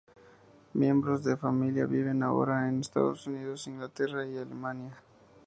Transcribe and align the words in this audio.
Miembros 0.73 1.23
de 1.23 1.33
la 1.33 1.37
familia 1.37 1.85
viven 1.85 2.23
ahora 2.23 2.67
en 2.67 2.79
Estados 2.79 3.27
Unidos, 3.27 3.67
Inglaterra 3.67 4.25
y 4.25 4.35
Alemania. 4.35 4.97